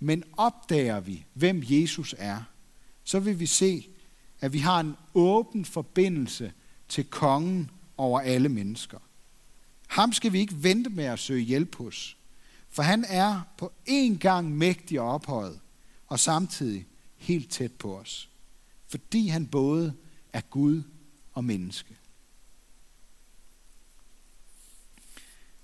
Men 0.00 0.24
opdager 0.36 1.00
vi, 1.00 1.26
hvem 1.34 1.62
Jesus 1.64 2.14
er, 2.18 2.42
så 3.04 3.20
vil 3.20 3.40
vi 3.40 3.46
se, 3.46 3.88
at 4.40 4.52
vi 4.52 4.58
har 4.58 4.80
en 4.80 4.96
åben 5.14 5.64
forbindelse 5.64 6.52
til 6.88 7.04
kongen 7.04 7.70
over 7.96 8.20
alle 8.20 8.48
mennesker. 8.48 8.98
Ham 9.86 10.12
skal 10.12 10.32
vi 10.32 10.38
ikke 10.38 10.62
vente 10.62 10.90
med 10.90 11.04
at 11.04 11.18
søge 11.18 11.44
hjælp 11.44 11.74
hos, 11.74 12.16
for 12.68 12.82
han 12.82 13.04
er 13.08 13.40
på 13.58 13.72
en 13.86 14.18
gang 14.18 14.52
mægtig 14.52 15.00
og 15.00 15.08
ophøjet, 15.08 15.60
og 16.06 16.20
samtidig 16.20 16.86
helt 17.16 17.50
tæt 17.50 17.72
på 17.72 17.98
os, 17.98 18.30
fordi 18.88 19.28
han 19.28 19.46
både 19.46 19.94
er 20.32 20.40
Gud 20.40 20.82
og 21.32 21.44
menneske. 21.44 21.96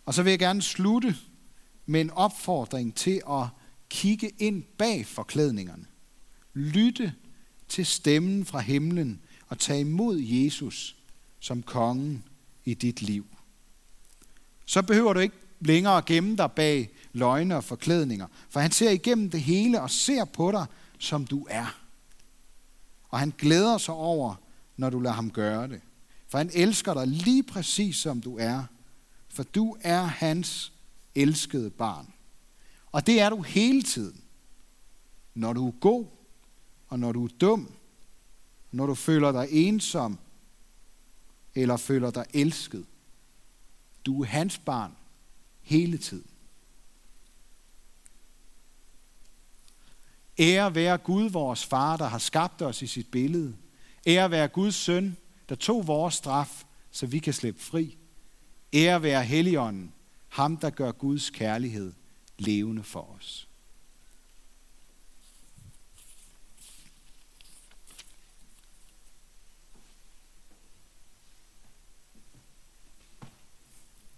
Og 0.05 0.14
så 0.14 0.23
vil 0.23 0.31
jeg 0.31 0.38
gerne 0.38 0.62
slutte 0.62 1.16
med 1.87 2.01
en 2.01 2.11
opfordring 2.11 2.95
til 2.95 3.23
at 3.31 3.47
kigge 3.88 4.31
ind 4.38 4.62
bag 4.62 5.07
forklædningerne. 5.07 5.87
Lytte 6.55 7.14
til 7.68 7.87
stemmen 7.87 8.45
fra 8.45 8.61
himlen 8.61 9.23
og 9.49 9.59
tage 9.59 9.81
imod 9.81 10.18
Jesus 10.18 10.97
som 11.43 11.63
kongen 11.63 12.25
i 12.65 12.75
dit 12.75 13.03
liv. 13.03 13.27
Så 14.67 14.83
behøver 14.83 15.13
du 15.13 15.21
ikke 15.21 15.37
længere 15.61 15.97
at 15.97 16.05
gemme 16.05 16.37
dig 16.37 16.53
bag 16.53 16.91
løgne 17.13 17.57
og 17.57 17.65
forklædninger, 17.65 18.27
for 18.51 18.61
han 18.61 18.73
ser 18.73 18.91
igennem 18.91 19.31
det 19.31 19.41
hele 19.41 19.81
og 19.81 19.91
ser 19.91 20.25
på 20.25 20.53
dig, 20.53 20.67
som 20.99 21.27
du 21.27 21.47
er. 21.51 21.83
Og 23.09 23.19
han 23.19 23.33
glæder 23.39 23.79
sig 23.79 23.95
over, 23.95 24.35
når 24.77 24.91
du 24.91 25.01
lader 25.01 25.15
ham 25.15 25.31
gøre 25.31 25.69
det. 25.69 25.81
For 26.29 26.39
han 26.39 26.51
elsker 26.55 26.95
dig 26.95 27.07
lige 27.07 27.43
præcis 27.43 27.97
som 27.97 28.21
du 28.21 28.39
er. 28.39 28.63
For 29.29 29.43
du 29.43 29.77
er 29.81 30.03
hans 30.03 30.73
elskede 31.15 31.71
barn. 31.71 32.13
Og 32.93 33.07
det 33.07 33.21
er 33.21 33.31
du 33.31 33.43
hele 33.43 33.83
tiden. 33.83 34.21
Når 35.35 35.53
du 35.53 35.69
er 35.69 35.73
god, 35.81 36.07
og 36.89 36.99
når 36.99 37.13
du 37.13 37.25
er 37.25 37.31
dum, 37.41 37.73
når 38.73 38.87
du 38.87 38.95
føler 38.95 39.33
dig 39.33 39.49
ensom, 39.51 40.19
eller 41.55 41.77
føler 41.77 42.11
dig 42.11 42.25
elsket. 42.35 42.87
Du 44.07 44.23
er 44.23 44.27
hans 44.27 44.59
barn 44.59 44.97
hele 45.62 45.99
tiden. 45.99 46.27
Ære 50.38 50.75
være 50.75 50.99
Gud, 50.99 51.31
vores 51.31 51.67
far, 51.67 51.97
der 51.97 52.07
har 52.07 52.19
skabt 52.19 52.62
os 52.62 52.83
i 52.83 52.87
sit 52.87 53.11
billede. 53.11 53.57
Ære 54.07 54.31
være 54.31 54.49
Guds 54.49 54.75
søn, 54.75 55.17
der 55.49 55.55
tog 55.55 55.87
vores 55.87 56.15
straf, 56.15 56.65
så 56.91 57.07
vi 57.07 57.19
kan 57.19 57.33
slippe 57.33 57.61
fri. 57.61 57.97
Ære 58.73 59.03
være 59.03 59.25
Helligånden, 59.25 59.93
ham 60.29 60.57
der 60.57 60.71
gør 60.71 60.93
Guds 60.93 61.31
kærlighed 61.31 61.93
levende 62.38 62.83
for 62.83 63.17
os. 63.17 63.49